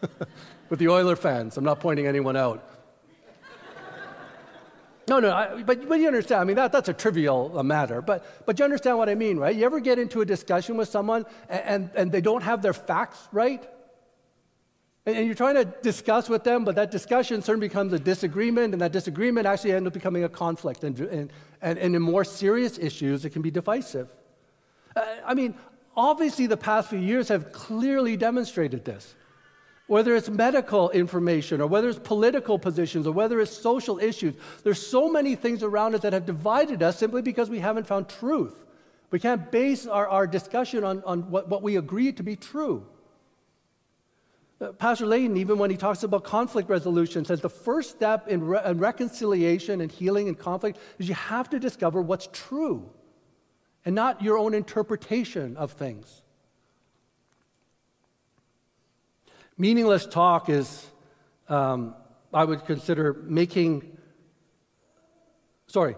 [0.68, 1.56] with the Oiler fans.
[1.56, 2.68] I'm not pointing anyone out.
[5.08, 6.40] No, no, I, but, but you understand.
[6.40, 9.54] I mean, that, that's a trivial matter, but, but you understand what I mean, right?
[9.54, 12.72] You ever get into a discussion with someone and, and, and they don't have their
[12.72, 13.68] facts right?
[15.04, 18.80] And, you're trying to discuss with them, but that discussion soon becomes a disagreement, and
[18.80, 20.84] that disagreement actually ends up becoming a conflict.
[20.84, 24.08] And, and, and, and in more serious issues, it can be divisive.
[24.94, 25.54] Uh, I mean,
[25.96, 29.14] obviously, the past few years have clearly demonstrated this.
[29.88, 34.84] Whether it's medical information, or whether it's political positions, or whether it's social issues, there's
[34.86, 38.64] so many things around us that have divided us simply because we haven't found truth.
[39.10, 42.86] We can't base our, our discussion on, on what, what we agree to be true.
[44.62, 48.46] Uh, Pastor Layton, even when he talks about conflict resolution, says the first step in,
[48.46, 52.88] re- in, reconciliation and healing and conflict is you have to discover what's true
[53.84, 56.22] and not your own interpretation of things.
[59.58, 60.86] Meaningless talk is,
[61.48, 61.94] um,
[62.32, 63.98] I would consider making,
[65.66, 65.96] sorry,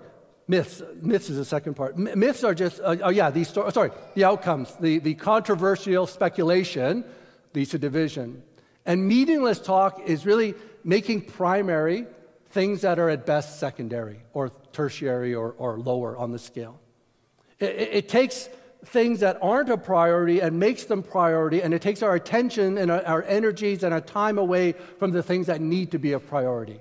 [0.48, 0.82] myths.
[1.02, 1.94] Myths is the second part.
[1.94, 6.06] M- myths are just, uh, oh yeah, these, sto- sorry, the outcomes, the, the controversial
[6.06, 7.04] speculation
[7.52, 8.42] leads to division.
[8.86, 12.06] And meaningless talk is really making primary
[12.50, 16.78] things that are at best secondary or tertiary or, or lower on the scale.
[17.58, 18.48] It, it, takes
[18.84, 22.90] things that aren't a priority and makes them priority, and it takes our attention and
[22.90, 26.20] our, our energies and our time away from the things that need to be a
[26.20, 26.80] priority.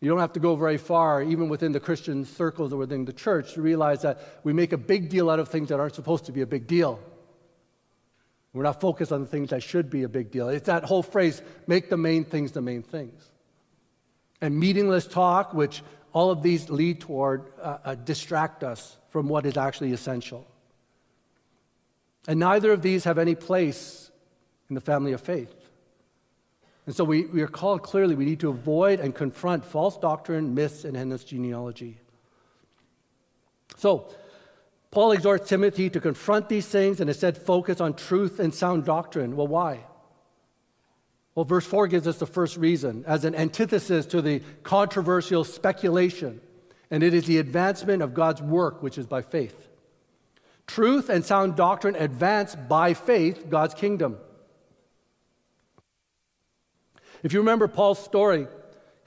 [0.00, 3.12] You don't have to go very far, even within the Christian circles or within the
[3.12, 6.26] church, to realize that we make a big deal out of things that aren't supposed
[6.26, 7.00] to be a big deal.
[8.52, 10.48] We're not focused on the things that should be a big deal.
[10.48, 13.30] It's that whole phrase make the main things the main things.
[14.40, 15.82] And meaningless talk, which
[16.12, 20.46] all of these lead toward, uh, uh, distract us from what is actually essential.
[22.26, 24.10] And neither of these have any place
[24.68, 25.54] in the family of faith.
[26.86, 30.54] And so we, we are called clearly, we need to avoid and confront false doctrine,
[30.54, 31.98] myths, and endless genealogy.
[33.76, 34.10] So,
[34.90, 39.36] Paul exhorts Timothy to confront these things and instead focus on truth and sound doctrine.
[39.36, 39.84] Well, why?
[41.34, 46.40] Well, verse 4 gives us the first reason as an antithesis to the controversial speculation,
[46.90, 49.68] and it is the advancement of God's work, which is by faith.
[50.66, 54.16] Truth and sound doctrine advance by faith God's kingdom.
[57.22, 58.46] If you remember Paul's story,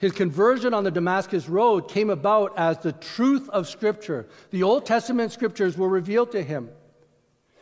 [0.02, 4.26] his conversion on the Damascus Road came about as the truth of Scripture.
[4.50, 6.70] The Old Testament Scriptures were revealed to him.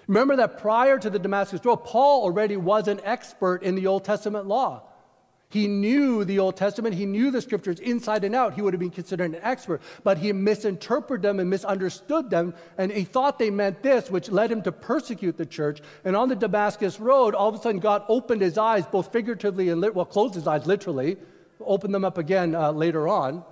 [0.06, 4.06] Remember that prior to the Damascus Road, Paul already was an expert in the Old
[4.06, 4.84] Testament law.
[5.50, 8.54] He knew the Old Testament, he knew the scriptures inside and out.
[8.54, 12.90] He would have been considered an expert, but he misinterpreted them and misunderstood them, and
[12.90, 15.82] he thought they meant this, which led him to persecute the church.
[16.06, 19.68] And on the Damascus Road, all of a sudden, God opened his eyes, both figuratively
[19.68, 21.18] and, lit- well, closed his eyes literally,
[21.66, 23.44] open them up again uh, later on,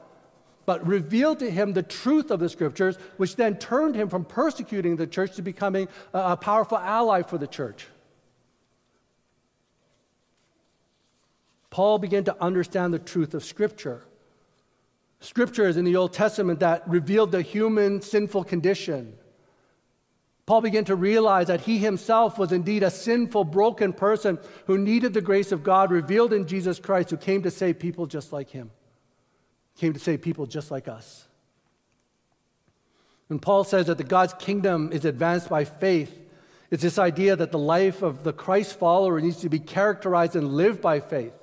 [0.67, 4.97] but revealed to him the truth of the scriptures, which then turned him from persecuting
[4.97, 7.87] the church to becoming a, a powerful ally for the church.
[11.71, 14.03] Paul began to understand the truth of Scripture.
[15.21, 19.17] Scriptures in the Old Testament that revealed the human sinful condition.
[20.49, 25.13] Paul began to realize that he himself was indeed a sinful, broken person who needed
[25.13, 28.49] the grace of God revealed in Jesus Christ, who came to save people just like
[28.49, 28.71] him,
[29.77, 31.29] came to save people just like us.
[33.29, 36.19] And Paul says that the God's kingdom is advanced by faith,
[36.71, 40.55] it's this idea that the life of the Christ follower needs to be characterized and
[40.55, 41.38] lived by faith.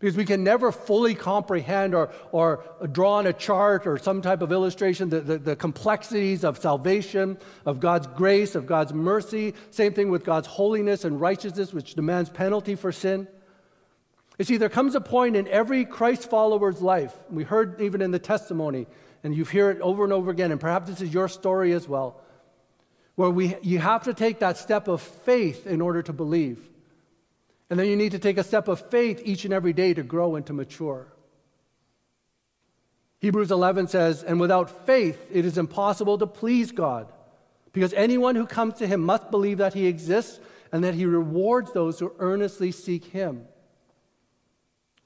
[0.00, 4.42] Because we can never fully comprehend or, or draw on a chart or some type
[4.42, 9.54] of illustration the, the, the, complexities of salvation, of God's grace, of God's mercy.
[9.70, 13.28] Same thing with God's holiness and righteousness, which demands penalty for sin.
[14.38, 18.10] You see, there comes a point in every Christ follower's life, we heard even in
[18.10, 18.86] the testimony,
[19.22, 21.88] and you hear it over and over again, and perhaps this is your story as
[21.88, 22.20] well,
[23.14, 26.68] where we, you have to take that step of faith in order to believe.
[27.74, 30.04] And then you need to take a step of faith each and every day to
[30.04, 31.08] grow and to mature.
[33.18, 37.12] Hebrews 11 says, And without faith, it is impossible to please God,
[37.72, 40.38] because anyone who comes to him must believe that he exists
[40.70, 43.44] and that he rewards those who earnestly seek him.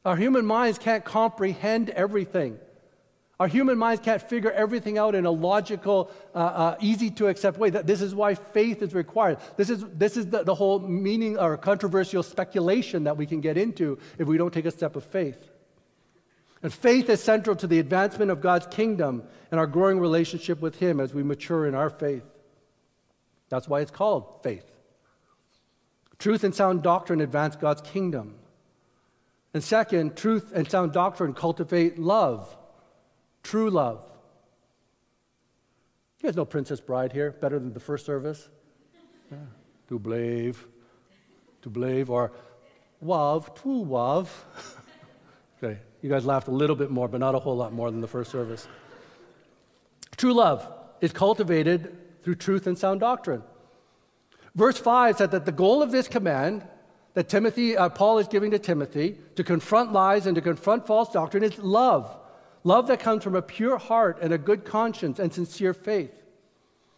[0.05, 2.59] Our human minds can't comprehend everything.
[3.41, 7.57] Our human minds can't figure everything out in a logical, uh, uh, easy to accept
[7.57, 7.71] way.
[7.71, 9.39] This is why faith is required.
[9.57, 13.57] This is, this is the, the whole meaning or controversial speculation that we can get
[13.57, 15.51] into if we don't take a step of faith.
[16.65, 19.23] And faith is central to the advancement of God's kingdom
[19.53, 22.29] and our growing relationship with Him as we mature in our faith.
[23.51, 24.65] That's why it's called faith.
[26.19, 28.35] Truth and sound doctrine advance God's kingdom.
[29.55, 32.57] And second, truth and sound doctrine cultivate love
[33.43, 34.03] True love.
[36.21, 38.49] You guys know Princess Bride here better than the first service?
[39.31, 39.39] Yeah.
[39.89, 40.67] To believe,
[41.63, 42.33] to believe, or
[43.01, 44.45] love, true love.
[45.63, 48.01] okay, you guys laughed a little bit more, but not a whole lot more than
[48.01, 48.67] the first service.
[50.17, 50.67] True love
[51.01, 53.43] is cultivated through truth and sound doctrine.
[54.55, 56.67] Verse 5 said that the goal of this command
[57.15, 61.13] that Timothy, uh, Paul is giving to Timothy to confront lies and to confront false
[61.13, 62.17] doctrine is love.
[62.69, 66.23] Love that comes from a pure heart and a good conscience and sincere faith.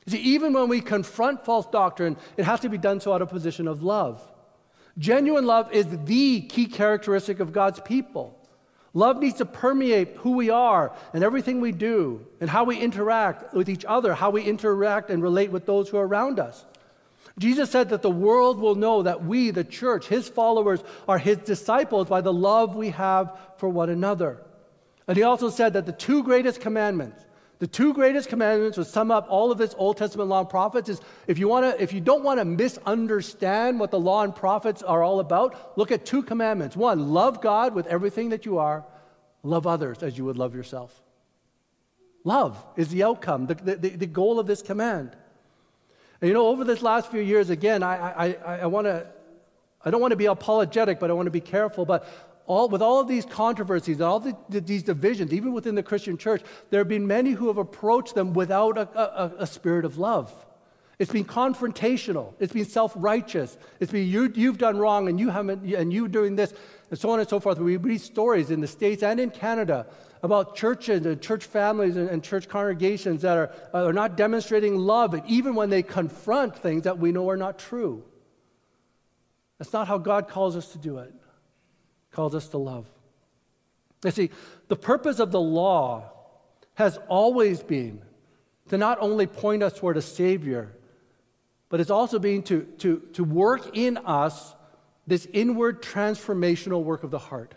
[0.04, 3.22] You see, even when we confront false doctrine, it has to be done so out
[3.22, 4.20] of a position of love.
[4.98, 8.37] Genuine love is the key characteristic of God's people.
[8.94, 13.54] Love needs to permeate who we are and everything we do and how we interact
[13.54, 16.64] with each other, how we interact and relate with those who are around us.
[17.38, 21.37] Jesus said that the world will know that we, the church, his followers, are his
[21.37, 24.42] disciples by the love we have for one another.
[25.11, 27.27] And he also said that the two greatest commandments,
[27.59, 30.88] the two greatest commandments would sum up all of this Old Testament law and prophets
[30.88, 34.33] is if you want to if you don't want to misunderstand what the law and
[34.33, 36.77] prophets are all about, look at two commandments.
[36.77, 38.85] One, love God with everything that you are,
[39.42, 41.03] love others as you would love yourself.
[42.23, 45.16] Love is the outcome, the, the, the goal of this command.
[46.20, 49.09] And you know, over this last few years, again, I, I, I, I want to,
[49.85, 51.85] I don't want to be apologetic, but I want to be careful.
[51.85, 52.07] But
[52.51, 56.43] all, with all of these controversies all the, these divisions, even within the Christian church,
[56.71, 60.33] there have been many who have approached them without a, a, a spirit of love.
[60.99, 62.35] It's been confrontational.
[62.41, 63.57] It's been self-righteous.
[63.79, 66.53] It's been you, you've done wrong and you haven't, and you doing this,
[66.91, 67.59] and so on and so forth.
[67.59, 69.87] We read stories in the States and in Canada
[70.23, 75.15] about churches and church families and, and church congregations that are, are not demonstrating love,
[75.27, 78.03] even when they confront things that we know are not true.
[79.59, 81.15] That's not how God calls us to do it
[82.12, 82.87] calls us to love.
[84.05, 84.31] You see,
[84.68, 86.11] the purpose of the law
[86.75, 88.03] has always been
[88.68, 90.73] to not only point us toward a Savior,
[91.68, 94.55] but it's also been to, to, to work in us
[95.07, 97.55] this inward transformational work of the heart.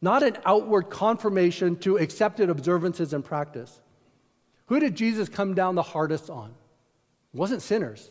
[0.00, 3.80] Not an outward confirmation to accepted observances and practice.
[4.66, 6.50] Who did Jesus come down the hardest on?
[7.34, 8.10] It wasn't sinners,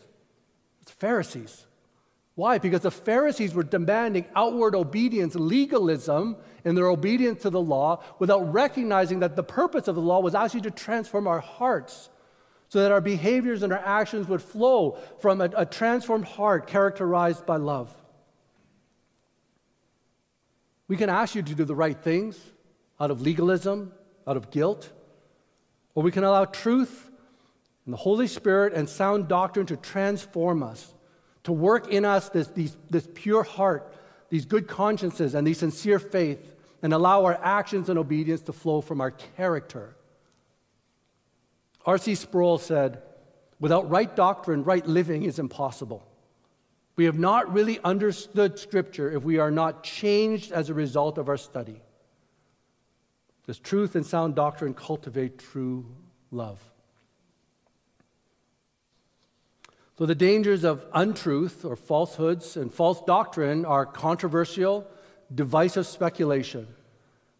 [0.80, 1.66] it's Pharisees.
[2.34, 2.58] Why?
[2.58, 8.52] Because the Pharisees were demanding outward obedience, legalism in their obedience to the law, without
[8.52, 12.08] recognizing that the purpose of the law was actually to transform our hearts
[12.68, 17.44] so that our behaviors and our actions would flow from a, a transformed heart characterized
[17.44, 17.94] by love.
[20.88, 22.38] We can ask you to do the right things
[22.98, 23.92] out of legalism,
[24.26, 24.90] out of guilt,
[25.94, 27.10] or we can allow truth
[27.84, 30.91] and the Holy Spirit and sound doctrine to transform us
[31.44, 33.94] to work in us this, these, this pure heart,
[34.28, 38.80] these good consciences, and these sincere faith, and allow our actions and obedience to flow
[38.80, 39.96] from our character.
[41.84, 42.14] R.C.
[42.14, 43.02] Sproul said,
[43.60, 46.06] Without right doctrine, right living is impossible.
[46.96, 51.28] We have not really understood Scripture if we are not changed as a result of
[51.28, 51.80] our study.
[53.46, 55.86] Does truth and sound doctrine cultivate true
[56.30, 56.60] love?
[59.98, 64.86] So, the dangers of untruth or falsehoods and false doctrine are controversial,
[65.34, 66.66] divisive speculation,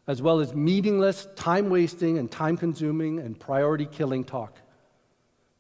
[0.07, 4.59] as well as meaningless, time wasting, and time consuming and priority killing talk.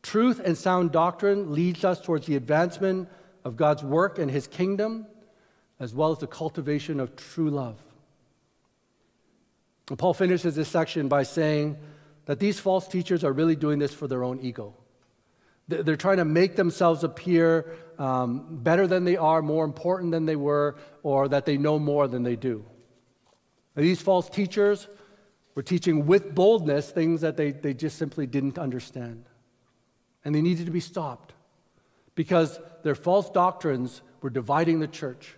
[0.02, 3.08] Truth and sound doctrine leads us towards the advancement
[3.44, 5.06] of God's work and his kingdom,
[5.80, 7.80] as well as the cultivation of true love.
[9.88, 11.78] And Paul finishes this section by saying
[12.26, 14.74] that these false teachers are really doing this for their own ego.
[15.68, 20.36] They're trying to make themselves appear um, better than they are, more important than they
[20.36, 22.64] were, or that they know more than they do.
[23.76, 24.88] These false teachers
[25.54, 29.24] were teaching with boldness things that they, they just simply didn't understand.
[30.24, 31.32] And they needed to be stopped
[32.14, 35.36] because their false doctrines were dividing the church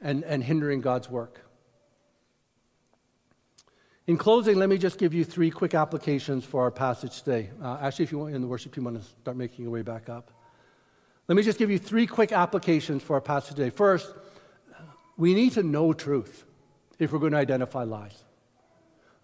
[0.00, 1.40] and, and hindering God's work.
[4.06, 7.50] In closing, let me just give you three quick applications for our passage today.
[7.60, 9.82] Uh, actually, if you want in the worship team, want to start making your way
[9.82, 10.30] back up.
[11.26, 13.70] Let me just give you three quick applications for our passage today.
[13.70, 14.14] First,
[15.16, 16.44] we need to know truth
[17.00, 18.22] if we're going to identify lies.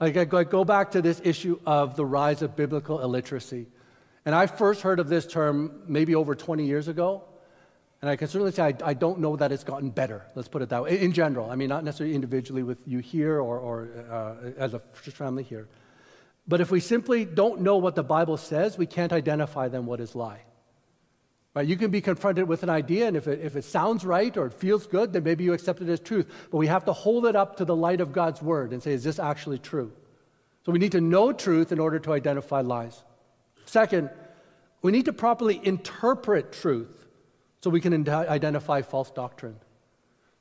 [0.00, 3.68] Like I go back to this issue of the rise of biblical illiteracy.
[4.24, 7.22] And I first heard of this term maybe over 20 years ago.
[8.02, 10.60] And I can certainly say I, I, don't know that it's gotten better, let's put
[10.60, 11.48] it that way, in general.
[11.48, 15.68] I mean, not necessarily individually with you here or, or uh, as a family here.
[16.48, 20.00] But if we simply don't know what the Bible says, we can't identify then what
[20.00, 20.40] is lie.
[21.54, 21.68] Right?
[21.68, 24.46] You can be confronted with an idea, and if it, if it sounds right or
[24.46, 26.26] it feels good, then maybe you accept it as truth.
[26.50, 28.94] But we have to hold it up to the light of God's word and say,
[28.94, 29.92] is this actually true?
[30.66, 33.00] So we need to know truth in order to identify lies.
[33.64, 34.10] Second,
[34.80, 37.01] we need to properly interpret truth
[37.62, 39.56] so we can identify false doctrine.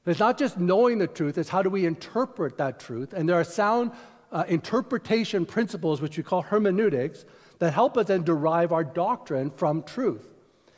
[0.04, 3.14] But it's not just knowing the truth, it's how do we interpret that truth.
[3.14, 3.92] And there are sound
[4.32, 7.26] uh, interpretation principles, which we call hermeneutics,
[7.60, 10.28] that help us then derive our doctrine from truth.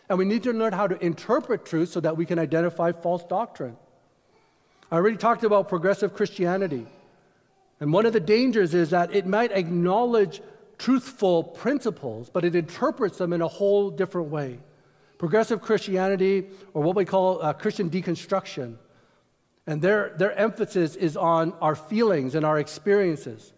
[0.10, 3.24] And we need to learn how to interpret truth so that we can identify false
[3.24, 3.78] doctrine.
[4.92, 6.86] I already talked about progressive Christianity.
[7.80, 10.42] And one of the dangers is that it might acknowledge
[10.78, 14.60] truthful principles, but it interprets them in a whole different way.
[15.18, 18.78] Progressive Christianity, or what we call uh, Christian deconstruction,
[19.66, 23.54] and their, their emphasis is on our feelings and our experiences.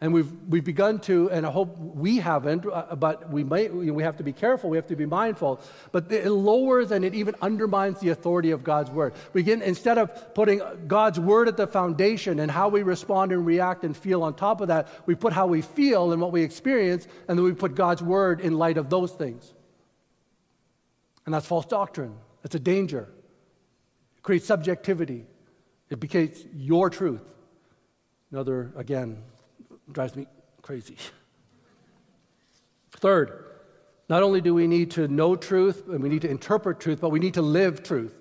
[0.00, 4.02] And we've, we've begun to, and I hope we haven't, uh, but we, might, we
[4.02, 5.60] have to be careful, we have to be mindful.
[5.92, 9.14] But it lowers and it even undermines the authority of God's word.
[9.32, 13.46] We get, instead of putting God's word at the foundation and how we respond and
[13.46, 16.42] react and feel on top of that, we put how we feel and what we
[16.42, 19.54] experience, and then we put God's word in light of those things.
[21.24, 22.16] And that's false doctrine.
[22.42, 23.08] It's a danger.
[24.16, 25.26] It creates subjectivity.
[25.90, 27.22] It becomes your truth.
[28.30, 29.22] Another, again,
[29.90, 30.26] drives me
[30.62, 30.96] crazy.
[32.92, 33.44] Third,
[34.08, 37.10] not only do we need to know truth and we need to interpret truth, but
[37.10, 38.14] we need to live truth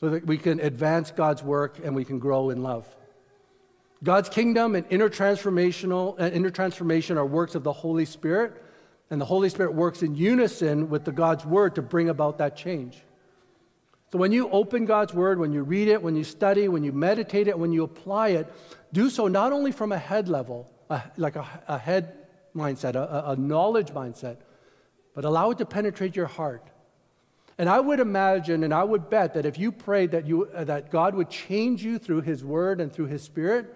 [0.00, 2.86] so that we can advance God's work and we can grow in love.
[4.02, 8.62] God's kingdom and inner transformational and uh, inner transformation are works of the Holy Spirit
[9.10, 12.56] and the Holy Spirit works in unison with the God's Word to bring about that
[12.56, 13.02] change.
[14.12, 16.92] So when you open God's Word, when you read it, when you study, when you
[16.92, 18.52] meditate it, when you apply it,
[18.92, 22.14] do so not only from a head level, a, like a, a, head
[22.54, 24.36] mindset, a, a knowledge mindset,
[25.14, 26.70] but allow it to penetrate your heart.
[27.58, 30.64] And I would imagine and I would bet that if you prayed that, you, uh,
[30.64, 33.74] that God would change you through His Word and through His Spirit,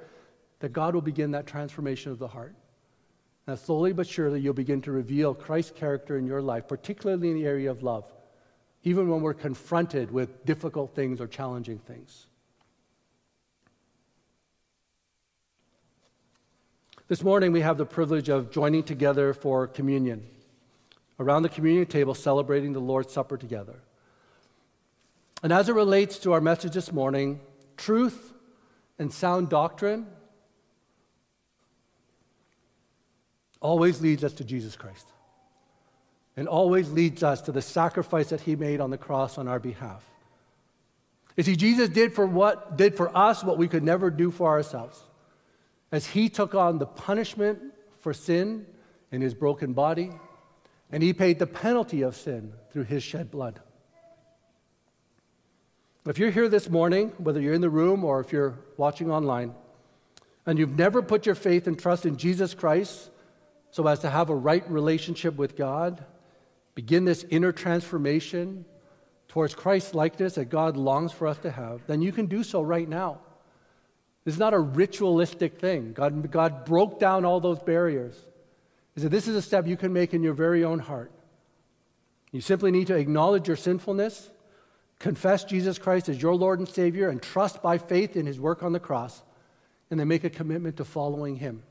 [0.61, 2.55] that God will begin that transformation of the heart.
[3.49, 7.35] Now, slowly but surely, you'll begin to reveal Christ's character in your life, particularly in
[7.35, 8.05] the area of love,
[8.85, 12.27] even when we're confronted with difficult things or challenging things.
[17.09, 20.27] This morning, we have the privilege of joining together for communion,
[21.19, 23.81] around the communion table, celebrating the Lord's Supper together.
[25.43, 27.41] And as it relates to our message this morning,
[27.79, 28.35] truth
[28.99, 30.07] and sound doctrine
[33.61, 35.07] always leads us to Jesus Christ
[36.37, 39.59] and always leads us to the sacrifice that he made on the cross on our
[39.59, 40.05] behalf.
[41.37, 44.49] You see, Jesus did for what did for us what we could never do for
[44.49, 45.03] ourselves.
[45.91, 47.59] As he took on the punishment
[47.99, 48.67] for sin
[49.11, 50.13] in his broken body,
[50.93, 53.61] and he paid the penalty of sin through his shed blood.
[56.07, 59.55] If you're here this morning, whether you're in the room or if you're watching online,
[60.47, 63.11] and you've never put your faith and trust in Jesus Christ
[63.71, 66.05] so as to have a right relationship with God,
[66.75, 68.65] begin this inner transformation
[69.29, 72.63] towards Christ likeness that God longs for us to have, then you can do so
[72.63, 73.21] right now.
[74.25, 75.93] This is not a ritualistic thing.
[75.93, 78.15] God, God broke down all those barriers.
[78.95, 81.13] He said, This is a step you can make in your very own heart.
[82.31, 84.31] You simply need to acknowledge your sinfulness,
[84.99, 88.63] confess Jesus Christ as your Lord and Savior, and trust by faith in his work
[88.63, 89.23] on the cross,
[89.91, 91.63] and then make a commitment to following him.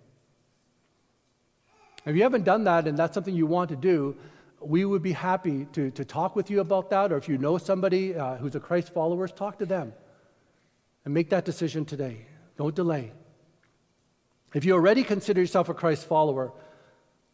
[2.08, 4.16] If you haven't done that and that's something you want to do,
[4.62, 7.12] we would be happy to, to talk with you about that.
[7.12, 9.94] Or if you know somebody uh, who's a Christ follower, talk to them
[11.04, 12.26] and make that decision today.
[12.58, 13.12] Don't delay.
[14.54, 16.54] If you already consider yourself a Christ follower,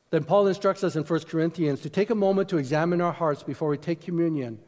[0.09, 3.43] then Paul instructs us in 1 Corinthians to take a moment to examine our hearts
[3.43, 4.59] before we take communion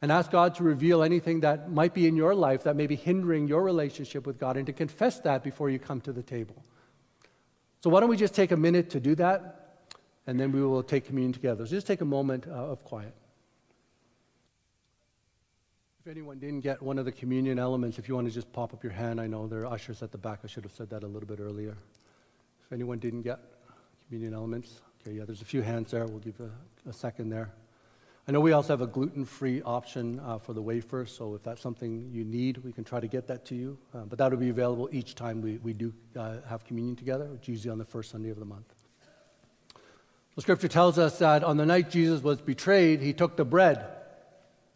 [0.00, 2.96] and ask God to reveal anything that might be in your life that may be
[2.96, 6.64] hindering your relationship with God and to confess that before you come to the table.
[7.82, 9.84] So, why don't we just take a minute to do that
[10.26, 11.66] and then we will take communion together.
[11.66, 13.14] So, just take a moment uh, of quiet.
[16.00, 18.72] If anyone didn't get one of the communion elements, if you want to just pop
[18.72, 20.40] up your hand, I know there are ushers at the back.
[20.44, 21.76] I should have said that a little bit earlier.
[22.64, 23.38] If anyone didn't get
[24.06, 24.80] communion elements.
[25.00, 26.06] Okay, yeah, there's a few hands there.
[26.06, 26.50] We'll give a,
[26.88, 27.52] a second there.
[28.30, 31.42] I know we also have a gluten free option uh, for the wafer, so if
[31.42, 33.76] that's something you need, we can try to get that to you.
[33.92, 37.42] Uh, but that'll be available each time we, we do uh, have communion together, which
[37.42, 38.72] is usually on the first Sunday of the month.
[40.36, 43.84] The scripture tells us that on the night Jesus was betrayed, he took the bread.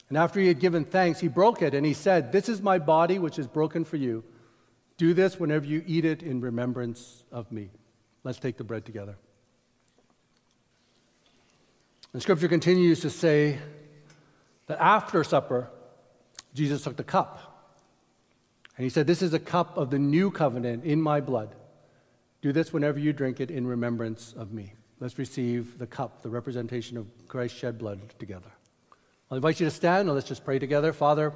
[0.09, 2.81] And after he had given thanks, he broke it and he said, This is my
[2.81, 4.25] body, which is broken for you.
[4.97, 7.71] Do this whenever you eat it in remembrance of me.
[8.25, 9.15] Let's take the bread together.
[12.15, 13.59] And scripture continues to say
[14.69, 15.69] that after supper,
[16.55, 17.75] Jesus took the cup.
[18.77, 21.57] And he said, This is a cup of the new covenant in my blood.
[22.41, 24.75] Do this whenever you drink it in remembrance of me.
[25.01, 28.51] Let's receive the cup, the representation of Christ's shed blood, together.
[29.29, 30.93] I'll invite you to stand and let's just pray together.
[30.93, 31.33] Father,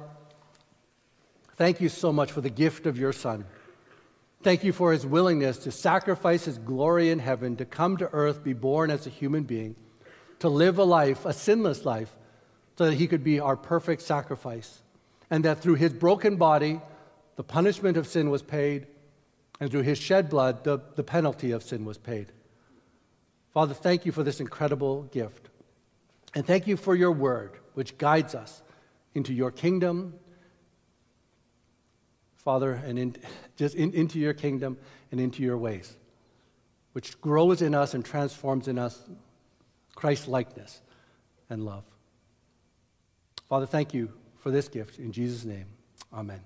[1.57, 3.43] thank you so much for the gift of your Son.
[4.43, 8.45] Thank you for his willingness to sacrifice his glory in heaven, to come to earth,
[8.45, 9.75] be born as a human being
[10.39, 12.15] to live a life, a sinless life,
[12.77, 14.81] so that he could be our perfect sacrifice.
[15.29, 16.81] And that through his broken body,
[17.35, 18.87] the punishment of sin was paid,
[19.59, 22.31] and through his shed blood, the, the penalty of sin was paid.
[23.53, 25.49] Father, thank you for this incredible gift.
[26.35, 28.61] And thank you for your word, which guides us
[29.13, 30.13] into your kingdom,
[32.37, 33.15] Father, and in,
[33.57, 34.77] just in, into your kingdom
[35.11, 35.95] and into your ways,
[36.93, 39.01] which grows in us and transforms in us
[39.99, 40.79] Christ likeness
[41.49, 41.83] and love.
[43.49, 44.97] Father, thank you for this gift.
[44.97, 45.65] In Jesus' name,
[46.13, 46.39] amen.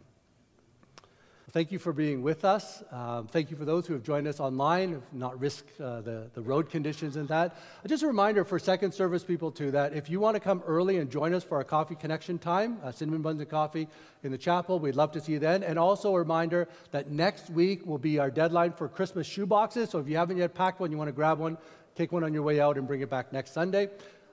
[1.51, 2.81] Thank you for being with us.
[2.91, 6.31] Um, thank you for those who have joined us online, have not risked uh, the,
[6.33, 7.55] the road conditions and that.
[7.85, 10.97] Just a reminder for second service people, too, that if you want to come early
[10.97, 13.87] and join us for our coffee connection time, uh, cinnamon buns and coffee
[14.23, 15.61] in the chapel, we'd love to see you then.
[15.61, 19.91] And also a reminder that next week will be our deadline for Christmas shoe boxes.
[19.91, 21.59] So if you haven't yet packed one, you want to grab one,
[21.95, 23.89] take one on your way out and bring it back next Sunday.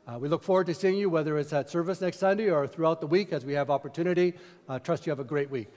[0.06, 3.00] Uh, we look forward to seeing you, whether it's at service next Sunday or throughout
[3.00, 4.34] the week as we have opportunity.
[4.68, 5.68] Uh, trust you have a great week.